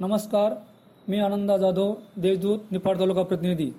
नमस्कार 0.00 0.54
मी 1.08 1.18
आनंदा 1.18 1.56
जाधव 1.56 1.94
देशदूत 2.16 2.58
निफाड 2.70 2.98
तालुका 2.98 3.22
प्रतिनिधी. 3.22 3.70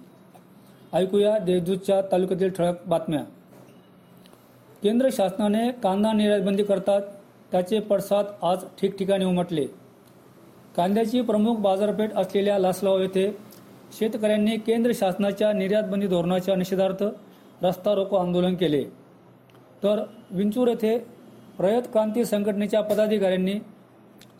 ऐकूया 0.93 1.37
देशदूतच्या 1.37 2.01
तालुक्यातील 2.01 2.49
ठळक 2.49 2.75
बातम्या. 2.87 3.23
केंद्र 4.83 5.09
शासनाने 5.11 5.71
कांदा 5.71 6.13
निर्यातबंदी 6.13 6.63
करतात 6.63 7.01
त्याचे 7.51 7.79
पडसाद 7.79 8.25
आज 8.41 8.57
ठिकठिकाणी 8.81 9.25
उमटले. 9.25 9.65
कांद्याची 10.77 11.21
प्रमुख 11.21 11.57
बाजारपेठ 11.57 12.13
असलेल्या 12.13 12.59
लासलाव 12.59 12.99
येथे 12.99 13.37
शेतकऱ्यांनी 13.99 14.57
केंद्र 14.57 14.91
शासनाच्या 14.95 15.53
निर्यातबंदी 15.53 16.07
धोरणाच्या 16.07 16.55
निषेधार्थ 16.55 17.03
रस्ता 17.61 17.93
रोको 17.93 18.15
आंदोलन 18.15 18.55
केले. 18.55 18.83
तर 19.83 20.03
विंचूर 20.31 20.67
येथे 20.67 20.97
रयत 21.59 21.81
क्रांती 21.81 22.25
संघटनेच्या 22.25 22.81
पदाधिकाऱ्यांनी 22.81 23.53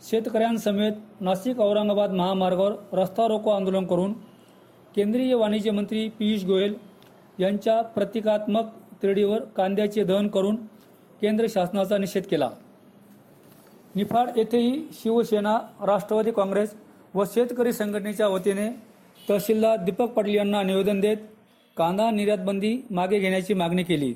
शेतकऱ्यांसमेत 0.02 0.92
नाशिक 1.20 1.60
औरंगाबाद 1.60 2.12
महामार्गावर 2.12 2.72
रस्ता 2.92 3.26
रोको 3.28 3.50
आंदोलन 3.50 3.86
करून 3.86 4.12
केंद्रीय 4.96 5.34
वाणिज्य 5.34 5.70
मंत्री 5.70 6.08
पियुष 6.08 6.44
गोयल 6.44 6.74
यांच्या 7.38 7.80
प्रतिकात्मक 7.82 8.64
तिरडीवर 9.02 9.44
कांद्याचे 9.56 10.04
दहन 10.04 10.28
करून 10.28 10.56
केंद्र 11.20 11.46
शासनाचा 11.48 11.98
निषेध 11.98 12.24
केला. 12.30 12.50
निफाड 13.94 14.30
येथेही 14.36 14.88
शिवसेना 14.92 15.58
राष्ट्रवादी 15.86 16.30
काँग्रेस 16.30 16.74
व 17.14 17.24
शेतकरी 17.24 17.72
संघटनेच्या 17.72 18.28
वतीने 18.28 18.68
तहसीलदार 19.28 19.76
दीपक 19.76 20.08
पाटील 20.08 20.34
यांना 20.34 20.62
निवेदन 20.62 21.00
देत 21.00 21.16
कांदा 21.76 22.10
निर्यात 22.10 22.38
बंदी 22.38 22.76
मागे 22.90 23.18
घेण्याची 23.18 23.54
मागणी 23.54 23.82
केली. 23.82 24.12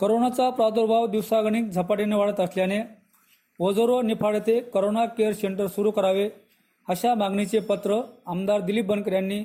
करोनाचा 0.00 0.50
प्रादुर्भाव 0.50 1.06
दिवसागणिक 1.06 1.64
झपाट्याने 1.64 2.16
वाढत 2.16 2.40
असल्याने 2.40 2.80
ओझोरो 3.60 4.00
निफाड 4.02 4.34
येथे 4.34 4.58
करोना 4.74 5.04
केअर 5.16 5.32
सेंटर 5.32 5.66
सुरू 5.66 5.90
करावे 5.90 6.28
अशा 6.88 7.14
मागणीचे 7.14 7.58
पत्र 7.60 8.00
आमदार 8.26 8.60
दिलीप 8.60 8.84
बनकर 8.86 9.12
यांनी 9.12 9.40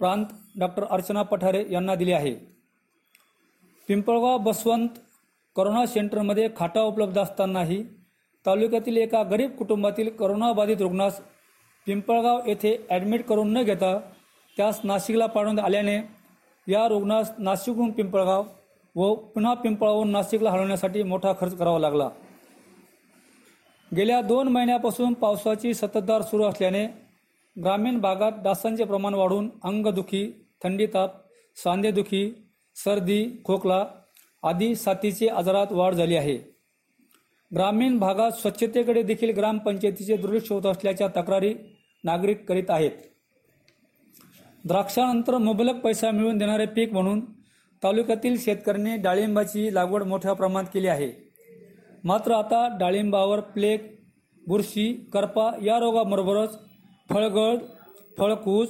प्रांत 0.00 0.24
डॉक्टर 0.58 0.84
अर्चना 0.90 1.22
पठारे 1.22 1.62
यांना 1.70 1.94
दिले 1.94 2.12
आहे. 2.12 2.32
पिंपळगाव 3.88 4.38
बसवंत 4.38 4.98
करोना 5.56 5.84
सेंटरमध्ये 5.86 6.48
खाटा 6.56 6.80
उपलब्ध 6.82 7.18
असतानाही 7.18 7.82
तालुक्यातील 8.44 8.96
एका 8.96 9.22
गरीब 9.30 9.50
कुटुंबातील 9.58 10.08
करोनाबाधित 10.18 10.80
रुग्णास 10.80 11.20
पिंपळगाव 11.86 12.40
येथे 12.46 12.76
ॲडमिट 12.90 13.24
करून 13.26 13.52
न 13.52 13.62
घेता 13.62 13.98
त्यास 14.56 14.80
नाशिकला 14.84 15.26
पाठवण्यात 15.26 15.64
आल्याने 15.66 15.96
या 16.66 16.86
रुग्णास 16.88 17.32
नाशिकहून 17.38 17.90
पिंपळगाव 17.90 18.42
व 18.94 19.12
पुन्हा 19.34 19.54
पिंपळावरून 19.54 20.10
नाशिकला 20.10 20.50
हलवण्यासाठी 20.50 21.02
मोठा 21.02 21.32
खर्च 21.40 21.56
करावा 21.56 21.78
लागला. 21.78 22.08
गेल्या 23.96 24.20
दोन 24.22 24.48
महिन्यापासून 24.48 25.12
पावसाची 25.12 25.74
सततधार 25.74 26.22
सुरू 26.22 26.44
असल्याने 26.44 26.86
ग्रामीण 27.62 27.98
भागात 28.00 28.32
डासांचे 28.44 28.84
प्रमाण 28.84 29.14
वाढून 29.14 29.50
अंगदुखी 29.62 30.46
थंडी 30.64 30.86
ताप 30.86 31.14
सांधेदुखी 31.56 32.30
सर्दी 32.76 33.42
खोकला 33.44 33.84
आदी 34.42 34.74
साथीचे 34.74 35.28
आजारात 35.28 35.66
वाढ 35.70 35.94
झाली 35.94 36.16
आहे. 36.16 36.38
ग्रामीण 37.54 37.98
भागात 37.98 38.30
स्वच्छतेकडे 38.30 39.02
देखील 39.02 39.30
ग्रामपंचायतीचे 39.30 40.16
दुर्लक्ष 40.16 40.52
होत 40.52 40.66
असल्याच्या 40.66 41.08
तक्रारी 41.08 41.54
नागरिक 42.04 42.48
करीत 42.48 42.64
आहेत. 42.68 42.90
द्राक्षानंतर 44.64 45.36
मुबलक 45.38 45.74
पैसा 45.74 46.10
मिळवून 46.10 46.38
देणारे 46.38 46.66
पीक 46.66 46.92
म्हणून 46.92 47.20
तालुक्यातील 47.82 48.38
शेतकऱ्यांनी 48.38 48.96
डाळिंबाची 48.96 49.74
लागवड 49.74 50.02
मोठ्या 50.02 50.32
प्रमाणात 50.32 50.70
केली 50.74 50.86
आहे. 50.86 51.29
मात्र 52.04 52.32
आता 52.32 52.76
डाळिंबावर 52.80 53.40
प्लेग 53.40 53.78
बुरशी 54.46 55.10
करपा 55.12 55.50
या 55.62 55.78
रोगाबरोबरच 55.78 56.58
फळगळ 57.10 57.56
फळकूज 58.18 58.68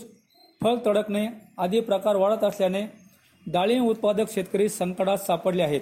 फळ 0.63 0.75
तडकणे 0.87 1.27
आदी 1.59 1.81
प्रकार 1.81 2.17
वाढत 2.17 2.45
असल्याने 2.45 2.83
डाळिंब 3.47 3.89
उत्पादक 3.89 4.33
शेतकरी 4.33 4.69
संकटात 4.69 5.19
सापडले 5.19 5.63
आहेत. 5.63 5.81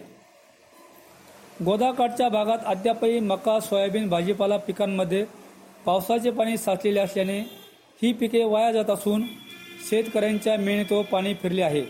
गोदाकाठच्या 1.64 2.28
भागात 2.28 2.58
अद्यापही 2.66 3.20
मका 3.20 3.60
सोयाबीन 3.60 4.08
भाजीपाला 4.08 4.56
पिकांमध्ये 4.56 5.26
पावसाचे 5.86 6.30
पाणी 6.30 6.56
साचलेले 6.56 7.00
असल्याने 7.00 7.38
ही 8.02 8.12
पिके 8.12 8.44
वाया 8.44 8.72
जात 8.72 8.90
असून 8.90 9.22
शेतकऱ्यांच्या 9.90 10.56
मेहनतो 10.56 11.02
पाणी 11.02 11.34
फिरले 11.34 11.62
आहे. 11.62 11.84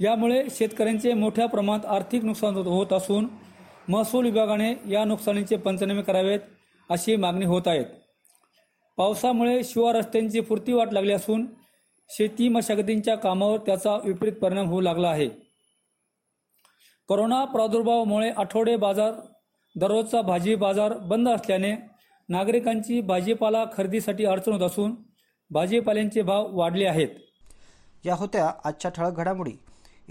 यामुळे 0.00 0.44
शेतकऱ्यांचे 0.50 1.14
मोठ्या 1.14 1.46
प्रमाणात 1.46 1.86
आर्थिक 1.86 2.24
नुकसान 2.24 2.54
होत- 2.54 2.68
होत 2.68 2.92
असून 2.92 3.26
महसूल 3.88 4.24
विभागाने 4.24 4.74
या 4.88 5.04
नुकसानीचे 5.04 5.56
पंचनामे 5.56 6.02
करावेत 6.02 6.40
अशी 6.90 7.16
मागणी 7.16 7.44
होत 7.44 7.62
आहेत. 7.66 7.84
पावसामुळे 8.96 9.64
शिवार 9.64 9.94
रस्त्यांची 9.94 10.40
पुरती 10.40 10.72
वाट 10.72 10.92
लागली 10.92 11.12
असून 11.12 11.46
शेती 12.08 12.48
मशागतींच्या 12.48 13.14
कामावर 13.14 13.58
त्याचा 13.58 13.96
विपरीत 14.04 14.32
परिणाम 14.32 14.66
होऊ 14.66 14.80
लागला 14.80 15.08
आहे. 15.08 15.28
करोना 17.08 17.44
प्रादुर्भावामुळे 17.44 18.30
आठवडे 18.30 18.76
बाजार 18.76 19.12
दररोजचा 19.76 20.22
भाजी 20.22 20.54
बाजार 20.54 20.92
बंद 20.92 21.28
असल्याने 21.28 21.72
नागरिकांची 22.28 23.00
भाजीपाला 23.00 23.64
खरेदीसाठी 23.76 24.24
अडचण 24.24 24.52
होत 24.52 24.60
असून 24.60 24.94
भाजीपाल्यांचे 25.50 26.22
भाव 26.22 26.58
वाढले 26.58 26.86
आहेत. 26.86 27.08
या 28.04 28.14
होत्या 28.14 28.52
आजच्या 28.64 28.90
ठळक 28.90 29.12
घडामोडी. 29.12 29.52